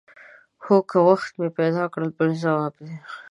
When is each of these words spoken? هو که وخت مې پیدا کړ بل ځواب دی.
هو 0.63 0.75
که 0.89 0.97
وخت 1.09 1.31
مې 1.39 1.49
پیدا 1.59 1.83
کړ 1.93 2.01
بل 2.17 2.29
ځواب 2.43 2.73
دی. 2.85 2.95